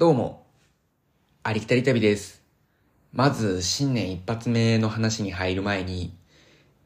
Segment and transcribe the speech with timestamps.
[0.00, 0.46] どうも、
[1.42, 2.42] ありきたり旅です。
[3.12, 6.16] まず、新年一発目の話に入る前に、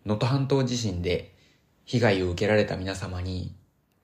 [0.04, 1.32] 能登半島地震で
[1.84, 3.54] 被害を受けられた皆様に、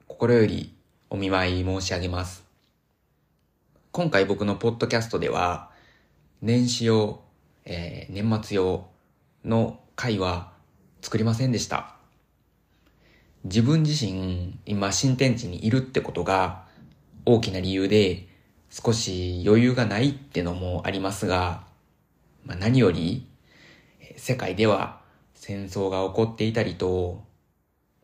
[0.07, 0.73] 心より
[1.09, 2.45] お見舞い申し上げます。
[3.91, 5.71] 今回僕のポッドキャストでは、
[6.41, 7.19] 年始用、
[7.65, 8.87] えー年末用
[9.43, 10.53] の回は
[11.01, 11.97] 作りませんでした。
[13.43, 16.63] 自分自身、今新天地にいるってことが
[17.25, 18.30] 大きな理由で、
[18.71, 21.63] 少し余裕がないってのもありますが、
[22.45, 23.27] まあ、何より、
[24.15, 25.01] 世界では
[25.35, 27.21] 戦争が起こっていたりと、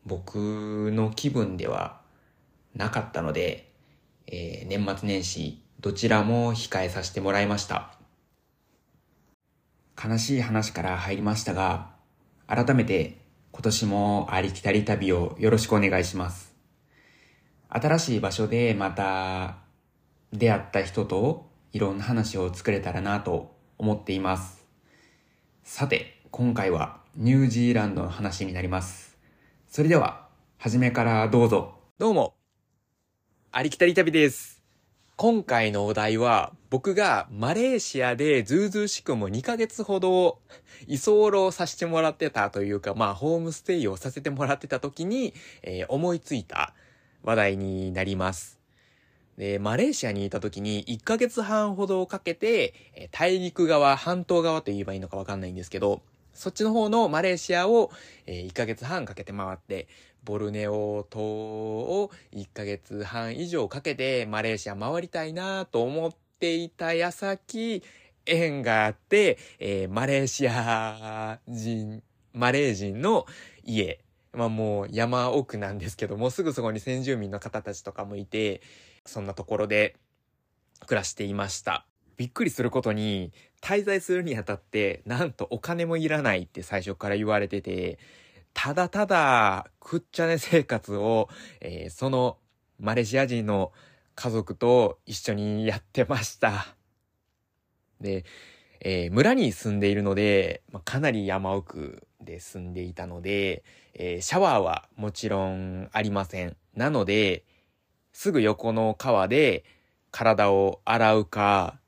[0.06, 2.02] 僕の気分では
[2.76, 3.72] なかったので、
[4.28, 7.94] えー年末年始どちらも控えさせてもらいました。
[10.04, 11.92] 悲しい話から入りましたが、
[12.46, 13.22] 改めて
[13.54, 16.54] 今年もありきたり旅をよろしくお願いします。
[17.70, 19.67] 新しい場所でまた
[20.34, 24.66] 出会った人といろんな話を作れたらなと思っています。
[25.64, 29.18] さて、今回はニュージーランドの話になります。
[29.68, 31.76] それでは、初めからどうぞ。
[31.98, 32.36] どうも、
[33.52, 34.64] ありきたり旅です。
[35.16, 40.40] 今回のお題は、僕がマレーシアでずうずうしくも2ヶ月ほど
[40.88, 46.74] 居候させてもらってたというか、まあ、ホームステイをさせてもらってた時に、えー思いついた
[47.24, 48.57] 話題になります。
[49.38, 56.02] で、マレーシアにいた時に1ヶ月半ほどをかけて、え大陸側、半島側と言えばいいのかわかんないんですけど、
[56.34, 57.92] そっちの方のマレーシアを、
[58.26, 59.88] え1ヶ月半かけて回って、
[60.24, 67.84] ボルネオ島を1ヶ月半以上かけてマレーシア回りたいなと思っていた矢先、
[68.26, 72.02] 縁があって、えーマレーシア人、
[72.34, 73.28] マレー人の
[73.64, 74.00] 家、
[74.34, 78.62] まあもう山奥なんですけども、すぐそこに先住民の方たちとかもいて、
[79.08, 79.96] そんなところで
[80.86, 81.86] 暮らしていました。
[82.18, 88.00] びっくりすることに、滞在するにあたって、なんとお金もいらないって最初から言われてて、
[88.54, 91.30] ただただ、くっちゃね生活を、
[91.62, 92.38] えーその
[92.80, 93.72] マレーシア人の
[94.14, 96.76] 家族と一緒にやってました。
[98.02, 98.26] で、
[98.82, 103.64] えー村に住んでいるので、まあ、かなり山奥で住んでいたので、
[103.94, 106.58] えーシャワーはもちろんありません。
[106.76, 107.44] なので、
[108.20, 109.64] すぐ横の川で
[110.10, 111.80] 体を洗うか、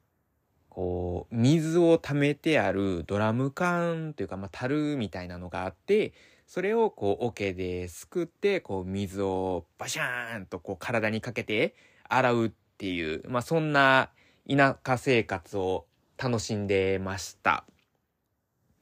[0.69, 6.13] こう、水を溜めてあるドラム缶というか、まあ、樽みたいなのがあって、
[6.45, 11.73] それをこう、桶ですくって、こう、水をバシャーンとこう、体にかけて
[12.07, 14.11] 洗うっていう、まあ、そんな
[14.47, 15.87] 田舎生活を
[16.19, 17.65] 楽しんでました。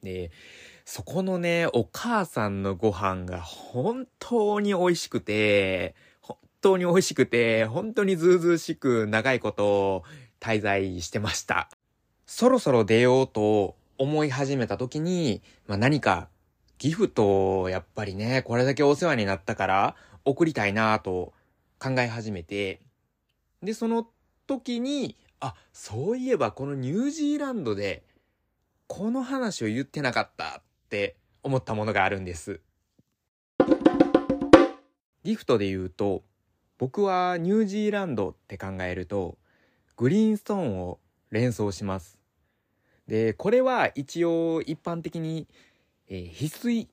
[0.03, 0.31] で、
[0.83, 5.95] そこのね、お母さんのご飯が本当に美味しくて、
[6.67, 10.03] 当に美味しくて、本当にずうずしく長いこと
[10.41, 11.69] 滞在してました。
[12.25, 16.27] そろそろ出ようと思い始めた時に、まあ、何か
[16.77, 19.95] ギフトをやっぱりね、これだけお世話になったから
[20.25, 21.31] 送りたいなと
[21.79, 22.81] 考え始めて、
[23.63, 24.05] で、その
[24.45, 28.03] 時に、あ、そういえばこのニュージーランドで
[28.87, 32.59] この話を言ってなかったって思ったものがあるんです。
[35.23, 36.23] ギフトで言うと、
[36.79, 39.37] 僕はニュージーランドって考えると、
[39.95, 40.99] グリーンストーンを
[41.31, 42.19] 連想します。
[43.07, 45.47] で、これは一応一般的に、
[46.07, 46.87] えー翡翠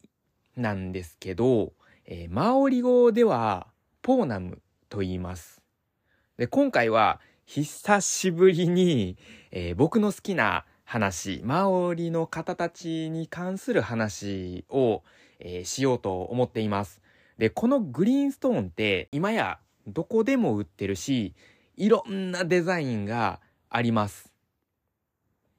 [0.57, 1.75] なんですけど、
[2.07, 3.67] えーマオリ語では
[4.01, 5.61] ポーナムと言います。
[6.39, 9.19] で、今回は久しぶりに、
[9.51, 15.03] えー僕の好きな話、マオリの方たちに関する話を、
[15.41, 17.03] えーしようと思っています。
[17.37, 21.35] で、このグリーンストーンって今やどこでも売ってるし、
[21.77, 24.33] いろんなデザインがあります。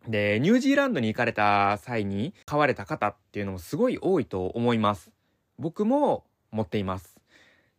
[0.07, 5.11] で、ニュージーランドに行かれた際に買われた方っていうのもすごい多いと思います。
[5.57, 7.17] 僕も持っています。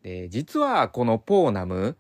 [0.03, 1.97] で、実はこのポーナム、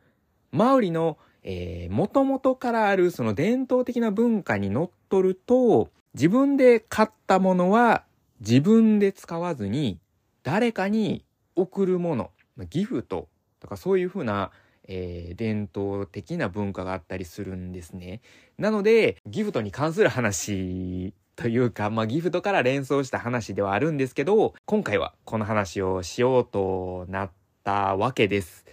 [0.52, 8.04] マウリの、えー、元々からあるその伝統的な文化にのっとると、自分で買ったものは
[8.40, 9.98] 自分で使わずに
[10.42, 12.30] 誰かに送るもの、
[12.70, 13.28] ギフト
[13.66, 14.52] とかそういうふうな、
[14.88, 18.20] えー伝統的な文化があったりするんですね。
[18.56, 27.30] なので、ギフトに関する話というか、まあギフトから連想した話ではあるんですけど、今回はこの話をしようとなっ
[27.64, 28.64] たわけです。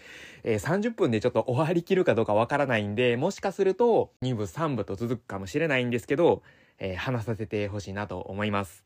[0.44, 6.44] えー30分でちょっと終わりきるかどうかわからないんで、もしかすると2部3部と続くかもしれないんですけど、
[6.78, 8.84] えー話させてほしいなと思います。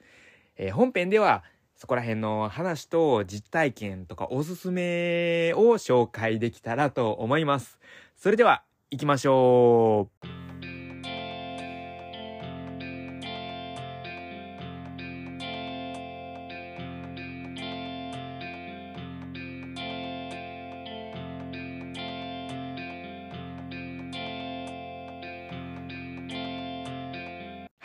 [0.55, 1.43] えー本編では
[1.77, 7.79] そこら辺の話と実体験とかおすすめを紹介できたらと思います。
[8.17, 10.46] それでは行きましょう。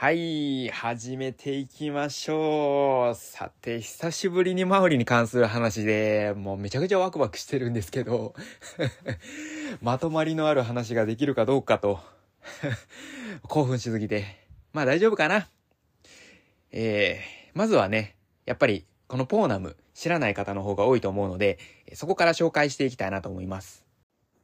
[0.02, 3.14] はい、始めていきましょう。
[3.14, 8.34] さて、久しぶりにマオリに関する話で、もうめちゃくちゃワクワクしてるんですけど、
[9.80, 12.00] まとまりのある話ができるかどうかと、
[13.46, 14.24] 興奮しすぎて、
[14.72, 15.48] まあ大丈夫かな。
[16.72, 21.60] えー、まずはね、やっぱりこのポーナム知らない方の方が多いと思うので、
[21.94, 23.86] そこから紹介していきたいなと思います。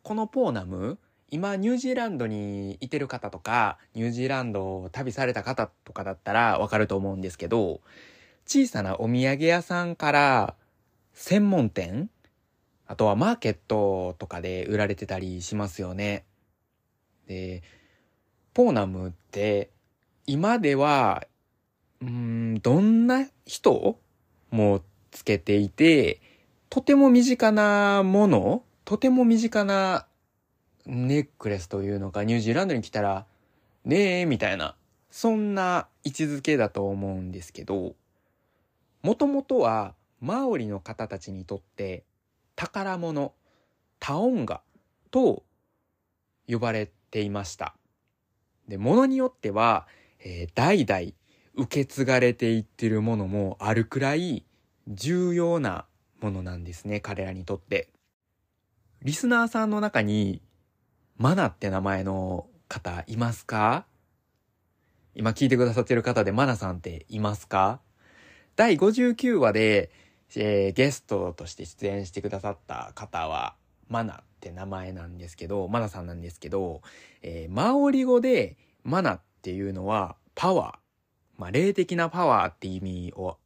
[0.05, 7.81] このポーナム、今ニュージーランドにいてる方とか、ニュージーランドを旅された方とかだったらわかると思うんですけど、
[8.47, 10.55] 小さなお土産屋さんから
[11.13, 12.09] 専門店
[12.87, 16.25] あとはマーケットとかで売られてたりしますよね。
[17.27, 17.63] で、
[18.55, 19.71] ポーナムって
[20.27, 21.27] 今では、
[22.01, 23.99] うん、どんな人
[24.51, 26.23] もつけていて、
[26.71, 30.07] とても身近なものとても身近な
[30.89, 33.27] ネックレスというのか、ニュージーランドに来たら、
[33.85, 34.75] ねえ、みたいな、
[35.11, 37.95] そんな位置づけだと思うんですけど、
[39.03, 42.05] もともとは、マオリの方たちにとって、
[42.57, 43.35] 宝物、
[44.01, 44.63] タオンガ
[45.11, 45.45] と
[46.49, 47.75] 呼ばれていました。
[48.67, 49.87] で、ものによっては、
[50.21, 51.13] えー代々
[51.55, 54.45] 受け継がれていってるものもあるくらい
[54.87, 55.87] 重要な
[56.21, 57.89] ものなんですね、彼らにとって。
[59.03, 60.41] リスナーさんの中に、
[61.19, 63.87] マナって名前の方いますか？
[65.17, 67.81] 今聞いてくださってる方でマナさんっていますか？
[68.55, 69.91] 第59話で、
[70.37, 73.57] えーゲストとして出演してくださった方は、
[73.89, 76.83] マナって名前なんですけど、マナさんなんですけど、
[77.23, 83.39] えーマオリ語でマナっていうのはパワー、まあ、霊的なパワーって意味を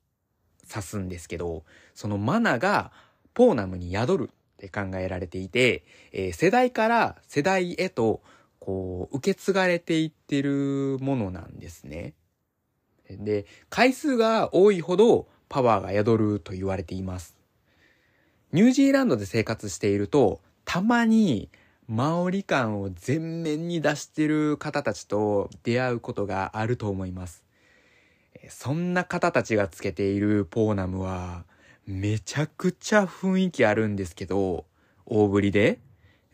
[0.68, 1.64] 指すんですけど、
[1.94, 2.92] そのマナが
[3.32, 4.30] ポーナムに宿る
[4.62, 8.22] って考えられていて、えー世代から世代へと、
[8.60, 12.14] こう、受け継がれていってるものなんですね。
[13.10, 17.36] で、回数が多いほどパワーが宿ると言われています。
[18.52, 21.48] ニュージーランドで生活していると、たまに
[21.88, 27.42] マオリ感を前面に出してる方たちと出会うことがあると思います。
[28.48, 31.44] そんな方たちがつけているポーナムは、
[31.86, 34.66] めちゃくちゃ雰囲気あるんですけど、
[35.04, 35.80] 大ぶりで。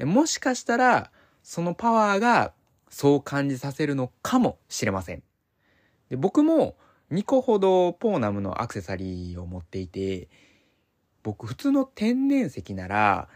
[0.00, 1.10] もしかしたら、
[1.42, 2.52] そのパワーが
[2.90, 5.22] そう感じさせるのかもしれません。
[6.10, 6.76] で僕も
[7.10, 10.28] 2個ほどポーナムのアクセサリーを持っていて、
[11.22, 13.28] 僕普通の天然石なら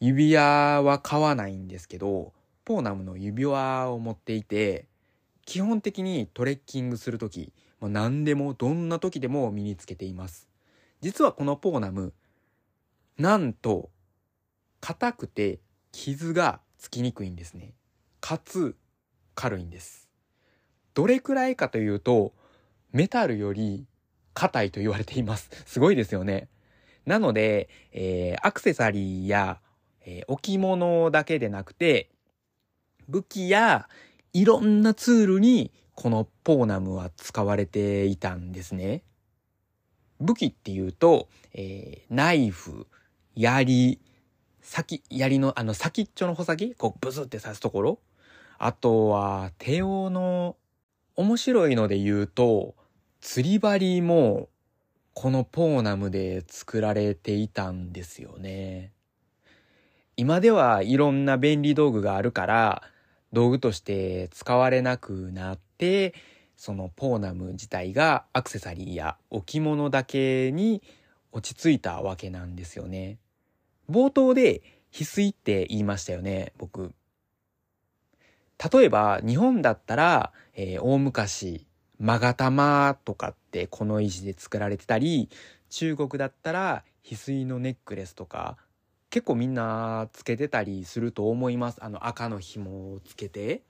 [0.00, 2.32] 指輪は買わないんですけど、
[2.64, 4.86] ポーナムの指輪を持っていて、
[5.46, 10.49] 基本的にトレッキングするとき、もう何でもどんな時でも身につけています。
[11.00, 12.12] 実はこのポーナム、
[13.18, 13.90] なんと、
[14.80, 15.60] 硬くて
[15.92, 17.74] 傷がつきにくいんですね。
[18.20, 18.76] かつ、
[19.34, 20.08] 軽いんです。
[20.94, 22.34] どれくらいかというと、
[22.92, 23.86] メタルより
[24.34, 25.50] 硬いと言われています。
[25.66, 26.48] すごいですよね。
[27.06, 29.60] なので、えーアクセサリーや、
[30.04, 32.10] えー置物だけでなくて、
[33.08, 33.88] 武器や
[34.32, 39.02] いろんなツールにこのポーナムは使われていたんですね。
[40.20, 42.86] 武器っていうと、えーナイフ、
[43.34, 43.98] 槍、
[44.60, 47.98] 先、槍のあの先っちょの穂先こうブスって刺すところ
[48.58, 50.56] あとは手用の
[51.16, 52.74] 面白いので言うと、
[53.20, 54.48] 釣り針も
[55.14, 58.92] このポーナムで作られていたんですよね。
[60.16, 62.82] 今ではいろんな便利道具があるから、
[63.32, 66.14] 道具として使われなくなって、
[66.60, 70.82] そのポーナム自体がアクセサリーや置物だけに
[71.32, 73.16] 落ち着いたわけなんですよね。
[73.88, 74.60] 冒頭で
[74.92, 76.92] 翡翠って言いましたよね、僕。
[78.72, 81.66] 例えば日本だったら、えー大昔、
[81.98, 85.30] 勾玉とかってこの石で作られてたり、
[85.70, 88.58] 中国だったら翡翠のネックレスとか、
[89.08, 91.82] 結構みんなつけてたりすると思います。
[91.82, 93.62] あの赤の紐をつけて。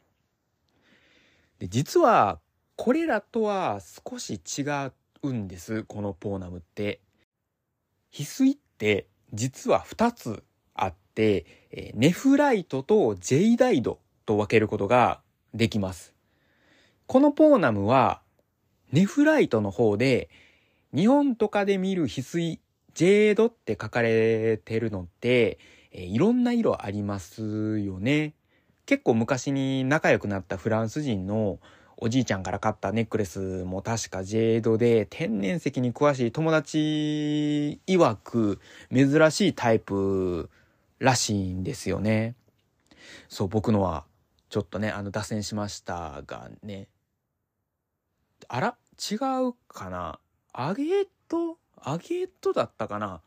[1.60, 2.40] で、実は
[2.82, 4.62] これらとは少し違
[5.22, 5.82] うんです。
[5.82, 7.02] このポーナムって。
[8.10, 15.20] 翡翠って実は2つあって、えネフライトとジェイダイドと分けることが
[15.52, 16.14] できます。
[17.06, 18.22] このポーナムは
[18.92, 20.30] ネフライトの方で
[20.94, 22.60] 日本とかで見る翡翠
[22.94, 25.58] ジェードって書かれてるのって、
[25.92, 28.32] えいろんな色ありますよね。
[28.86, 31.58] 結構昔に仲良くなったフランス人の
[32.02, 38.58] おじいちゃんから買ったネックレスも確かジェードで天然石に詳しい友達曰く
[38.90, 40.48] 珍しいタイプ
[40.98, 42.34] らしいんですよね。
[43.28, 44.04] そう、僕のは
[44.48, 46.88] ちょっとね、あの脱線しましたがね。
[48.48, 48.76] あら？
[48.98, 49.16] 違
[49.48, 50.18] うかな？
[50.52, 51.58] アゲート？
[51.76, 53.20] アゲートだったかな？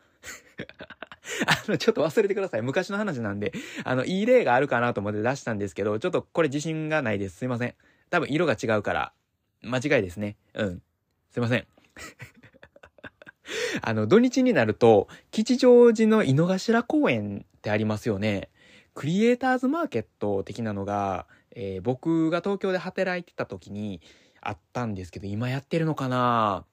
[1.47, 2.61] あの、ちょっと忘れてください。
[2.61, 3.53] 昔の話なんで、
[3.85, 7.37] あの、いい例があるかなと思って出したんですけど、ちょっとこれ自信がないです。
[7.37, 7.75] すいません。
[8.13, 9.11] 多分色が違うから、
[9.63, 10.37] 間違いですね。
[10.53, 10.83] うん。
[11.31, 11.65] すいません。
[13.81, 18.51] あの、土日になると、吉祥寺の井の頭公園ってありますよね。
[18.93, 23.99] クリエイターズマーケット的なのが、えー、僕が東京で働いてた時に
[24.41, 26.67] あったんですけど、今やってるのかな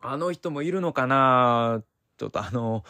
[0.00, 1.82] あの人もいるのかな
[2.16, 2.84] ちょっとあの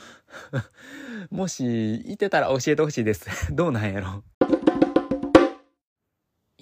[1.31, 3.27] もしいてたら教えてほしいです。
[3.57, 4.23] どうなんやろ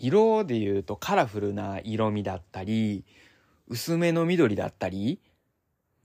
[0.02, 3.04] 色で言うとカラフルな色味だったり、
[3.68, 5.21] 薄めの緑だったり、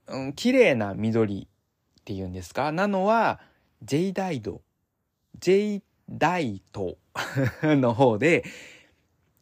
[0.07, 1.47] うん、綺麗な緑
[1.99, 2.71] っていうんですか？
[2.71, 3.39] なのは、
[3.83, 4.61] ジェイダイド、
[5.39, 6.97] ジェイダイト
[7.63, 8.45] の方で、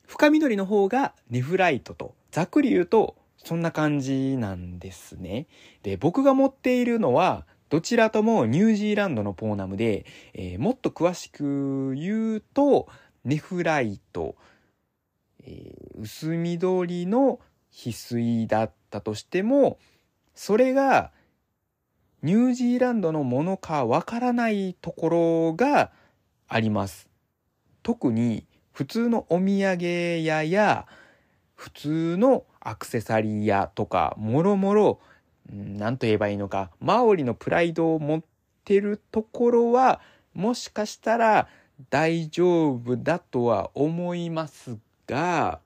[0.07, 5.47] 深緑の方がネフライトと、ざっくり言うとそんな感じなんですね。
[5.83, 12.88] で、僕が持っているのは、どちらともニュージーランドのポーナムで、えー、もっと詳しく言うと、
[13.25, 14.36] ネフライト、
[15.44, 17.39] えー、薄緑の
[17.74, 19.77] 翡翠だったとしても、
[20.34, 21.12] それが
[22.22, 25.91] ニュージーランドのものかわからないところが
[26.48, 27.10] あります。
[27.84, 30.88] 特に普通のお土産屋や
[31.55, 35.00] 普通のアクセサリー屋とか、もろもろ、
[35.50, 38.24] 何と言えばいいのか、マオリのプライドを持っ
[38.63, 40.01] てるところは、
[40.34, 41.48] もしかしたら
[41.89, 44.77] 大丈夫だとは思います
[45.08, 45.60] が、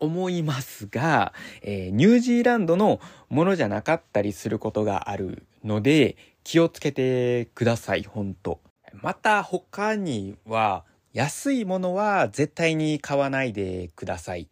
[0.00, 8.60] 思いますが、えー、ニュージーランドのものじゃなかったりすることがあるので、気をつけてください、ほんと。
[8.92, 14.48] また他には、安いものは絶対に買わないでください。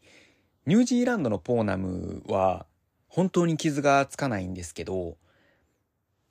[0.64, 2.66] ニュージーランドのポーナムは
[3.08, 5.16] 本当に傷がつかないんですけど、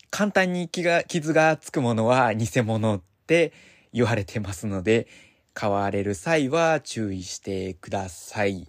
[0.10, 3.52] 簡単にが傷がつくものは偽物って
[3.94, 5.08] 言われてますので、
[5.54, 8.68] 買われる際は注意してください。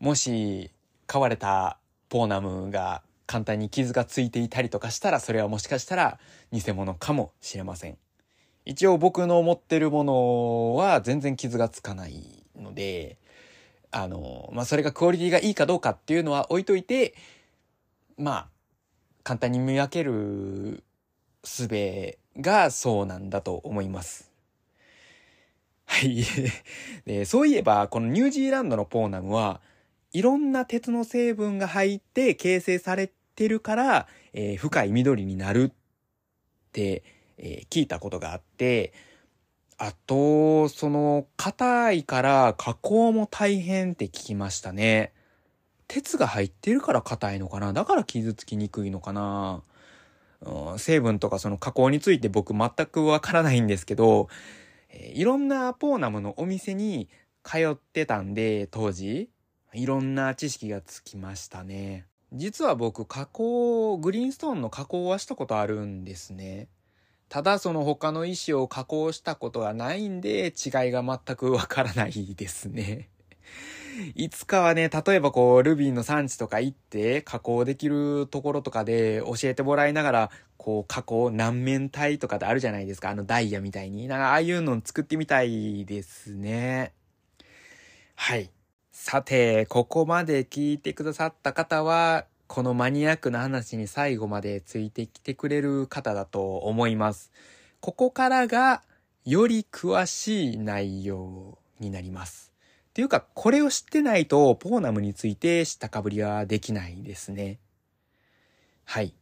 [0.00, 0.70] もし
[1.06, 1.78] 買われた
[2.08, 6.18] ポーナムが簡単に傷がついていたりとかしたら、それはもしかしたら
[6.52, 7.98] 偽物かもしれません。
[8.64, 13.18] 一応僕の持ってるものは全然傷がつかないので、
[13.90, 17.14] あの、まあ、それがクオリティがいいかどうかっていうのは置いといて、
[18.16, 18.48] まあ、
[19.22, 20.82] 簡単に見分ける
[21.42, 21.68] 術
[22.40, 24.30] がそうなんだと思います。
[25.86, 26.24] はい。
[27.04, 29.60] で、そういえば、このニュージーランドのポーナムは、
[30.12, 35.72] いろんな鉄の成分が入って形成されてるから、えー、深い緑になるっ
[36.72, 37.02] て、
[37.36, 38.92] えー、聞いたことがあって、
[39.76, 45.12] あと、その、硬いから加工も大変って聞きましたね。
[45.88, 47.72] 鉄が入ってるから硬いのかな？
[47.72, 49.62] だから傷つきにくいのかな、
[50.78, 54.28] 成分とかその加工について僕全くわからないんですけど、
[55.12, 57.08] いろんなポーナムのお店に
[57.42, 59.30] 通ってたんで、当時、
[59.72, 62.06] いろんな知識がつきましたね。
[62.32, 66.68] 実は僕加工、グリーンストーンの加工はしたことあるんですね。
[67.28, 70.52] ただその他の石を加工したことがないんで違い
[70.90, 73.08] が全くわからないですね。
[74.14, 83.10] いつかはね、例えばこう、ルビーの産地とか行って加工できるところとかで教えてもらいながら、こう、加工何面体とかであるじゃないですか。
[83.10, 84.08] あのダイヤみたいに。
[84.08, 86.92] なんかああいうの作ってみたいですね。
[88.16, 88.50] はい。
[88.92, 97.32] さて、ここまで聞いてくださった方は、このマニアックな話に最後までついてきてくれる方だと思います。
[97.80, 98.82] ここからが
[99.24, 102.53] より詳しい内容になります。
[102.94, 107.58] っていうか、これを知ってないとポーナムについて知ったかぶりはできないですね。
[108.84, 109.12] はい。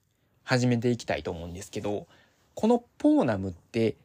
[0.45, 2.07] 始めていきたいと思うんですけど、
[2.53, 3.97] このポーナムって、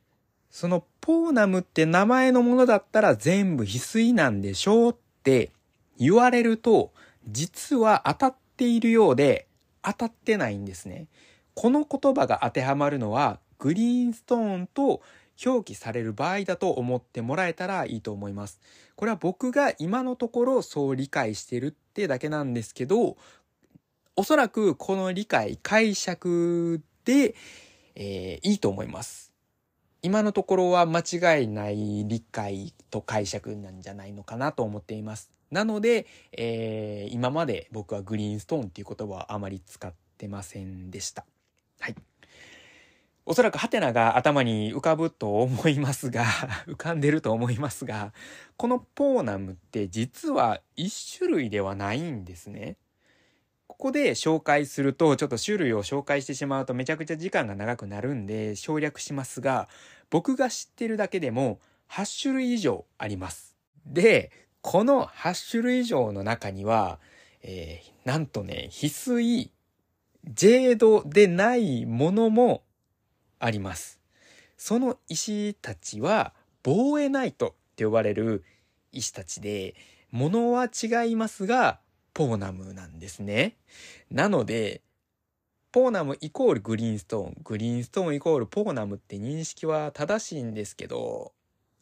[0.51, 5.51] そのポーナムって名前のものだったら全部翡翠なんでしょうって
[5.99, 6.93] 言われると、
[7.27, 9.47] 実は当たっているようで
[9.81, 11.07] 当たってないんですね。
[11.55, 15.01] この言葉が当てはまるのはグリーンストーンと
[15.45, 18.59] 表記される場合だと思ってもらえたらいいと思います。
[18.95, 23.17] これは僕が今のところそう理解してるってだけなんですけど、
[24.15, 27.35] おそらくこの理解、解釈で、
[27.95, 29.31] えー、いいと思います。
[30.01, 35.31] 今のところは間違いない理解と解釈なんじゃないのかなと思っています。
[35.51, 41.25] なので、えー、今まで僕はグリーンストーンっていう言葉はあまり使ってませんでした。
[43.29, 46.23] おそらくハテナが頭に浮かぶと思いますが
[46.65, 48.13] 浮かんでると思いますが、
[48.55, 52.77] このポーナムって実は一種類ではないんですね。
[53.67, 59.67] ここで紹介すると、ちょっと種類を紹介してしまうとめちゃくちゃ時間が長くなるんで省略しますが、
[60.09, 63.57] 僕が知ってるだけでも8種類以上あります。
[63.85, 64.31] で、
[64.61, 67.01] この8種類以上の中には、
[67.41, 69.51] えー、なんとね、翡翠、
[70.23, 72.63] ジェードでないものも
[73.39, 73.99] あります。
[74.57, 78.43] その石たちは、防衛ナイトって呼ばれる
[78.91, 79.75] 石たちで、
[80.11, 81.79] 物は違いますが、
[82.13, 83.57] ポーナムなんですね。
[84.09, 84.81] なので、
[85.71, 91.33] ポーナムイコールグリーンストーン、グリーンストーンイコールポーナムって認識は正しいんですけど、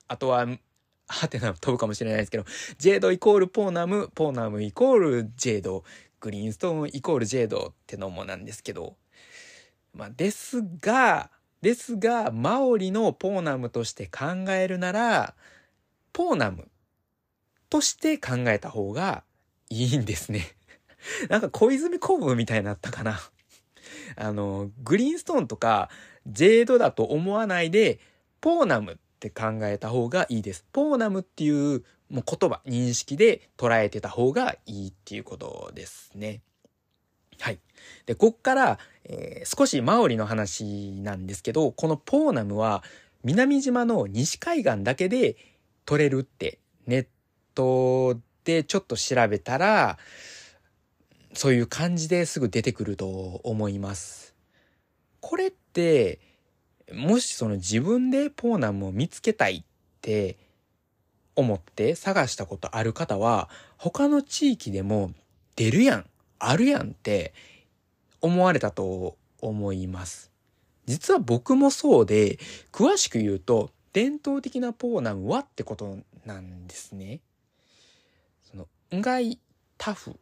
[0.08, 0.48] あとは、
[1.08, 2.46] はてな飛ぶかもしれないですけど、
[2.78, 5.84] ジェードイコールポーナム、ポーナムイコールジェード、
[6.20, 8.98] グリーンストーンイコールジェードってのもなんですけど、
[9.94, 11.30] まあ、ですが、
[11.66, 15.34] ですが、マオリのポーナムとして考えるなら、
[16.14, 16.68] ポーナム
[17.72, 19.24] として考えた方が
[19.72, 20.46] いいんですね。
[21.28, 23.20] なんか小泉公文みたいになったかな。
[24.16, 25.90] あの、グリーンストーンとか
[26.28, 28.00] ジェードだと思わないで、
[28.42, 30.68] ポーナムって考えた方がいいです。
[30.72, 36.44] ポーナムっていうもう言葉、認識で捉えてた方がいいっていうことですね。
[37.40, 37.60] はい。
[38.06, 42.84] で、こっから、えー、少しマオリの話なんですけど、このポーナムは
[43.24, 45.36] 南島の西海岸だけで
[45.86, 47.08] 取れるってネッ
[47.54, 49.98] トでちょっと調べたら、
[51.34, 53.08] そういう感じですぐ出てくると
[53.44, 54.36] 思います。
[55.20, 56.20] これって、
[56.94, 59.64] もしその自分でポーナムを見つけたいっ
[60.02, 60.38] て
[61.36, 65.12] 思って探したことある方は、他の地域でも
[65.56, 66.06] 出るやん、
[66.40, 67.34] あるやんって
[68.22, 70.32] 思われたと思います。
[70.86, 72.40] 実は僕もそうで、
[72.72, 77.22] 詳しく言うと、伝統的なポーナムはってことなんですね。
[78.44, 79.40] その、ンガイ
[79.78, 80.20] タフ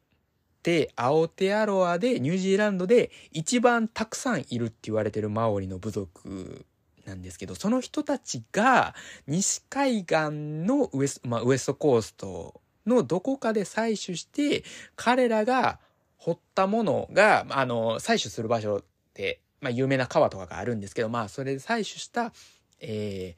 [0.61, 6.65] で、アオテアロアでニュージーランドで一番たくさんいるって言われてるマオリの部族
[7.05, 8.95] なんですけど、その人たちが
[9.27, 14.63] 西海岸のウエス,、まあ、ウエストコーストのどこかで採取して、
[14.95, 15.79] 彼らが
[16.23, 18.83] 掘ったものが、あの、採取する場所っ
[19.13, 22.31] て、まあ、有名な川とかがあるんですけど、まあ、それで採取した、
[22.79, 23.36] え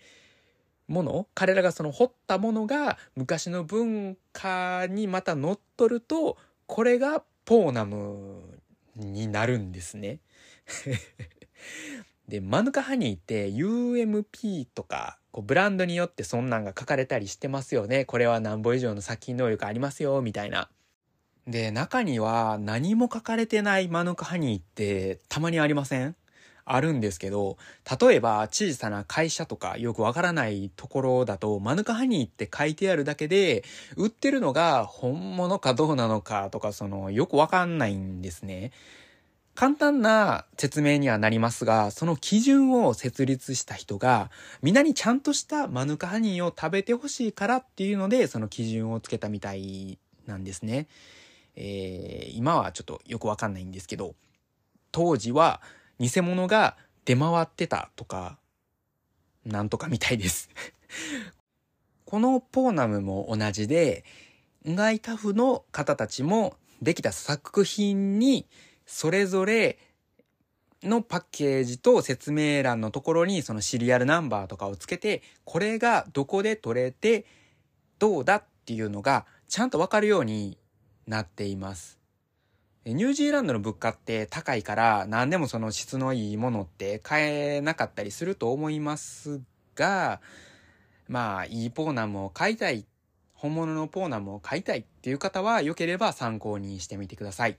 [0.87, 8.61] ー、もの彼らがその掘ったものが昔の文化にまた乗っ取ると、これがポーナム
[8.95, 10.19] になるんですね。
[12.29, 18.05] で、マヌカハニーって UMP とか、こうブランドによってそんなんが書かれたりしてますよね。
[18.05, 20.69] これは何歩以上の殺菌能力ありますよ、みたいな。
[21.47, 26.15] で、中には何も書かれてないマヌカハニーってたまにありません？
[26.67, 27.57] あるんですけど、
[28.01, 33.63] 例えば小さな会社とかよくわからないところだと、マヌカハニーって書いてあるだけで、
[33.95, 38.71] 売ってるのが本物かどうなのかとか、その、よくわかんないんですね。
[39.53, 44.31] 簡単な説明にはなりますが、その基準を設立した人が、
[44.63, 50.87] 皆にちゃんとしたマヌカハニーを食べてほしいからっていうので、その基準をつけたみたいなんですね。
[51.55, 54.15] えー、今はちょっとよくわかんないんですけど、
[54.91, 55.61] 当時は
[55.99, 58.37] 偽物が出回ってたとか、
[59.45, 60.49] なんとかみたいです。
[62.05, 64.03] このポーナムも同じで、
[64.65, 68.47] ガイタフの方たちもできた作品に
[68.85, 69.77] それぞれ
[70.83, 77.25] のパッケージと説明欄のところにそのシリアルナンバーとかをつけて、これがどこで取れて
[77.99, 80.57] どうだっていうのがちゃんとわかるように
[81.07, 81.99] なっています。
[82.85, 89.41] ニュージーランドの物価って高いから何でもその質のいいものって買えなかったりすると思います
[89.73, 90.21] が、
[91.07, 92.85] まあいいポーナムを買いたい、
[93.33, 97.57] 本物のポーナムを買いたいっていう方は良ければ参考にしてみてください。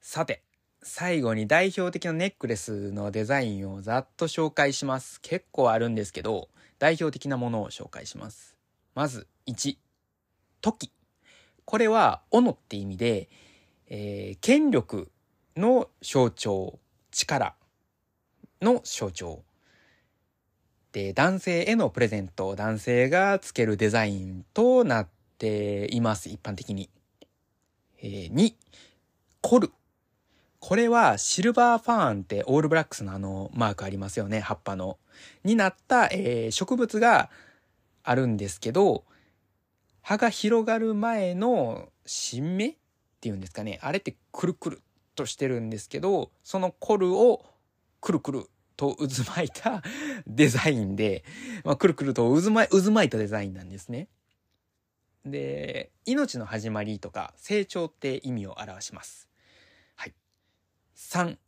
[0.00, 0.42] さて、
[0.82, 5.20] 最後に代表的なネックレスのデザインをざっと紹介します。
[5.22, 8.56] 結構あるんですけど、代表的なものを紹介します。
[8.94, 9.78] まず、1、
[10.60, 10.92] 時。
[11.64, 13.28] これは、斧って意味で、
[13.88, 15.10] えー、権力
[15.56, 16.78] の象徴、
[17.10, 17.54] 力
[18.60, 19.42] の象徴。
[20.92, 26.90] で、男性へのプレゼント、男性がつけるデザインとなっています、一般的に。
[28.00, 28.54] えー、2、
[29.40, 29.72] 凝る。
[30.60, 34.98] これはシルバーファーンってオールブラックスのあのマークありますよね、葉っぱの。
[35.44, 37.28] になった、えー、植物が
[38.02, 39.04] あるんですけど、
[40.04, 42.74] 葉が広がる前の新芽っ
[43.22, 43.78] ていうんですかね。
[43.82, 44.82] あれってくるくる
[45.14, 47.42] としてるんですけど、そのコルを
[48.02, 49.82] くるくると渦巻いた
[50.28, 51.24] デザインで、
[51.64, 54.08] まあ、くるくると渦巻渦巻いたデザインなんですね。
[55.24, 59.26] で、命の始まりとか成長って意味を表します。
[59.96, 60.14] はい。
[60.96, 61.38] 3、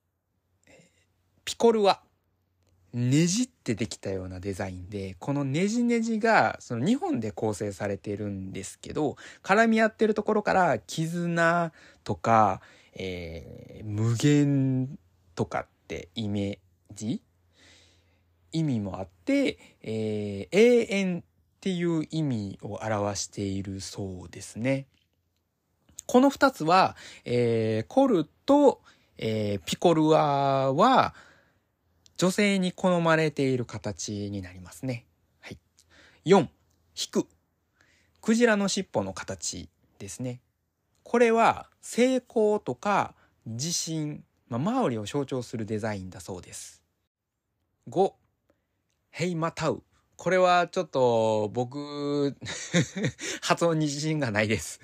[1.45, 2.03] ピコルは
[2.97, 11.73] ねじってできたようなデザインで、このねじねじがその2本で構成されてるんですけど、絡み合ってるところから絆
[12.05, 12.63] とか、
[12.95, 14.99] えー、無限
[15.35, 16.59] とかってイメー
[16.95, 17.21] ジ
[18.53, 21.23] 意味もあって、えー、永遠っ
[21.61, 24.87] ていう意味を表しているそうですね。
[26.07, 28.81] この二つは、えー、コルと、
[29.19, 31.15] えー、ピコルアは、
[32.17, 35.05] 女性に好まれている形になりますね。
[35.41, 35.59] はい。
[36.25, 36.49] 4、引
[37.11, 37.27] く。
[38.23, 40.41] クジラの尻尾の形ですね。
[41.03, 46.83] これは成功とか自信、まあ、マオリを象徴するデザインだそうです。
[47.91, 48.13] 5、
[49.11, 49.83] ヘイマタウ。
[50.17, 52.35] これはちょっと僕
[53.43, 54.81] 発音に自信がないです。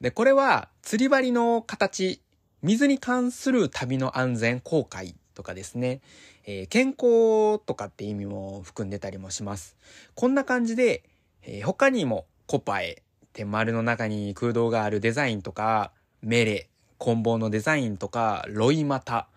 [0.00, 2.22] で、これは釣り針の形、
[2.62, 6.00] 水に関する旅の安全、航海とかですね、
[6.46, 9.76] えー、健康とかって意味も含んでたりもします。
[10.16, 11.04] こんな感じで、
[11.42, 16.68] えー、他にもコパエ、天丸の中に空洞があるデザインとか、メレ、
[16.98, 19.28] 棍棒のデザインとか、ロイマタ、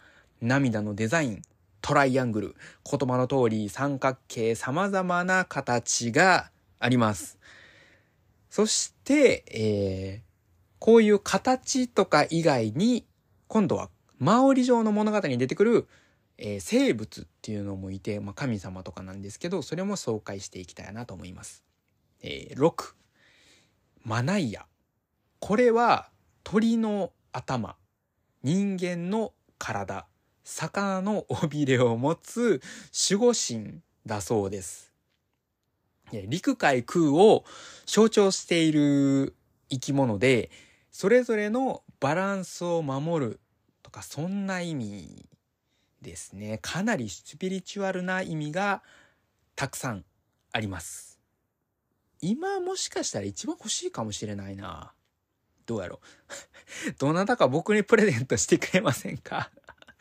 [0.42, 1.42] 涙のデザイン、
[1.82, 2.56] トライアングル、
[2.90, 7.38] 言葉の通り三角形様々な形があります。
[8.50, 10.30] そして、えー、
[10.80, 13.06] こういう形とか以外に、
[13.48, 15.88] 今度はマオリ状の物語に出てくる
[16.42, 21.66] えー、生物っていうのもいて、まあ、神様とかなんですけど、それも紹介していきたいなと思います。
[22.22, 22.94] えー、6、
[24.06, 24.66] マナイア。
[25.40, 26.10] これは
[26.46, 27.76] 鳥の頭、
[28.42, 30.08] 人間の体、
[30.46, 32.62] 魚の尾びれを持つ
[33.10, 34.94] 守護神だそうです。
[36.28, 37.44] 陸海空を
[37.86, 39.36] 象徴している
[39.70, 40.50] 生き物で、
[40.90, 43.40] それぞれのバランスを守る
[43.90, 45.26] とか、そんな意味
[46.02, 46.60] ですね。
[46.62, 48.84] かなりスピリチュアルな意味が
[49.56, 50.06] たくさん
[50.52, 51.20] あります。
[52.22, 54.94] 今もしかしたら一番欲しいかもしれないな。
[55.66, 56.00] どうやろ
[56.88, 56.92] う。
[57.00, 59.52] どなたか僕にプレゼントしてくれませんか？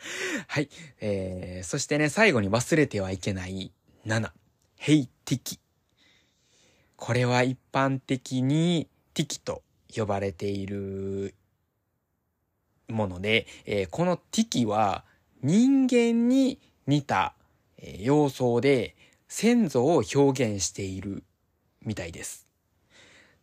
[0.46, 0.68] はい。
[1.00, 3.72] えー、そしてね、最後に忘れてはいけない
[4.04, 4.30] 7。
[4.76, 5.60] ヘイティキ。
[6.96, 9.62] これは一般的にティキと
[9.94, 11.34] 呼ばれている
[12.98, 15.04] もので、えー、このティキは
[15.42, 17.34] 人間に似た
[18.00, 18.96] 様相で
[19.28, 21.22] 先祖を表現している
[21.84, 22.48] みたいです。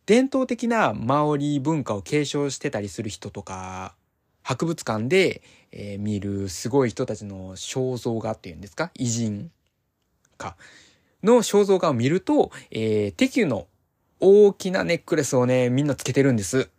[0.04, 3.96] 伝統的なマオリ文化を継承してたりする人とか、
[4.42, 5.42] 博物館で、
[5.72, 8.92] えー、見るすごい人たちの肖像画っていうんですか？
[8.94, 9.50] 偉人
[10.36, 10.56] か。
[11.24, 13.66] の肖像画を見ると、えー、テキュの
[14.20, 16.70] 大きなネックレスをね、みんなつけてるんです。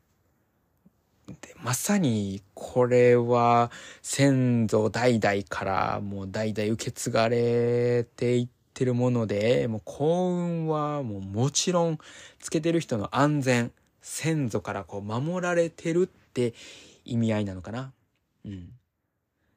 [1.27, 3.69] で、まさに、これは、
[4.01, 11.99] 先祖代々からもう代々受け継がれていってるもので、もう幸運はもうもちろん、
[12.39, 16.53] つけてる人の安全、先祖からこう守られてるって
[17.03, 17.91] 意味合いなのかな。
[18.45, 18.69] うん。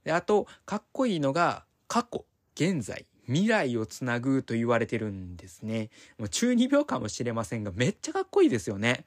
[0.02, 5.90] で、あと、かっこいいのが、過去、現在、未来をつなぐと言われてるんですね。
[6.18, 9.04] もう中二病かもしれませんが、めっちゃかっこいいですよね。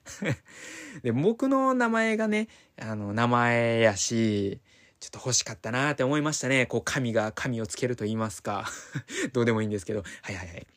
[1.03, 2.47] で、僕の名前がね、
[2.79, 4.61] あの、名前やし、
[5.01, 6.65] ちょっと欲しかったなって思いましたね。
[6.65, 8.65] こう、神が神をつけると言いますか。
[9.33, 10.03] どうでもいいんですけど。
[10.21, 10.67] はいはいはい。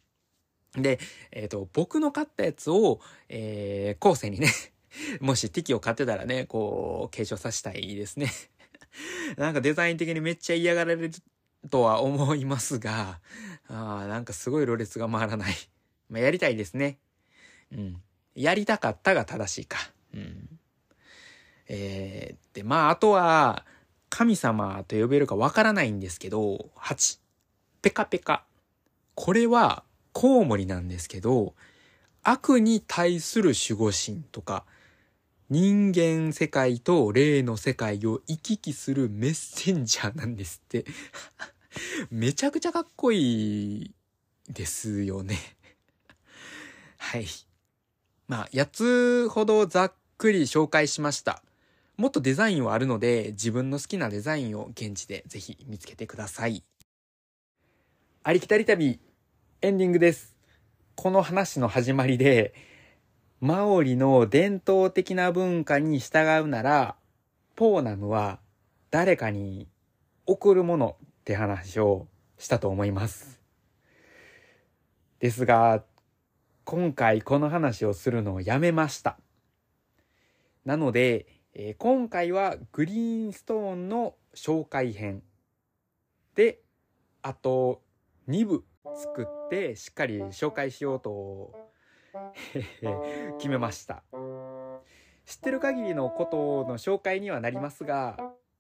[0.75, 0.99] で、
[1.31, 4.51] えっ、ー、と、僕の買ったやつを、えー、後世にね
[5.21, 8.31] もし敵を買ってたらね、こう、継承させたいですね
[9.37, 11.11] なんかデザイン的にめっちゃ嫌がられる
[11.71, 13.21] とは思いますが、
[13.69, 15.55] ああ、なんかすごいろれつが回らない。
[16.09, 16.99] まあ、やりたいですね。
[17.73, 18.03] うん。
[18.35, 19.79] やりたかったが正しいか。
[20.15, 20.49] うん。
[21.69, 23.65] えー、で、まあ、あとは、
[24.09, 27.19] 神様と呼べるかわからないんですけど、8。
[27.83, 28.45] ペカペカ。
[29.15, 31.55] これは、コウモリなんですけど、
[32.23, 34.65] 悪に対する守護神とか、
[35.49, 40.85] 人間世界と霊の世界を行き来するメッセンジャーなんですって
[42.11, 43.95] めちゃくちゃかっこいい
[44.49, 45.39] ですよね
[46.99, 47.27] はい。
[48.27, 51.43] まあ、8つほどざっくり紹介しました。
[51.97, 56.65] もっとデザインはあるので、自分の好きなデザインを現地でぜひ見つけてください。
[58.25, 58.99] ありきたり旅、
[59.63, 60.35] エンディングです。
[60.97, 62.55] この話の始まりで、
[63.41, 66.97] マオリの伝統的な文化に従うなら、
[67.55, 68.41] ポーナムは
[68.91, 69.69] 誰かに
[70.27, 72.07] 贈るものって話を
[72.39, 73.41] したと思います。
[75.19, 75.83] ですが、
[76.63, 79.19] 今回この話をするのをやめました。
[80.65, 85.25] なので、えー、今回はグリーンストーンの紹介編
[86.37, 86.61] で、
[87.23, 87.83] あと
[88.29, 91.57] 2部作ってしっかり紹介しようと
[93.39, 94.05] 決めました。
[95.25, 98.17] 知ってる限りのことの紹介にはなりますが、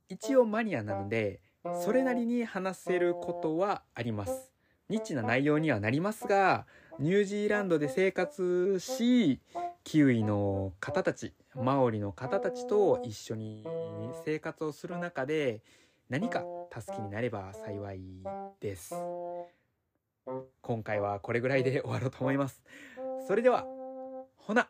[0.08, 1.45] 一応マニアなので、
[1.82, 4.52] それなりに話せることはあります。
[4.88, 6.66] ニッチな内容にはなりますが、
[6.98, 9.40] ニュージーランドで生活し、
[9.84, 13.64] キウイの方たち、マオリの方たちと一緒に
[14.24, 15.62] 生活をする中で、
[16.08, 18.00] 何か助けになれば幸い
[18.60, 18.94] です。
[20.60, 22.62] 今回はこれぐらいで終わろうと思います。
[23.26, 23.66] それでは、
[24.36, 24.68] ほな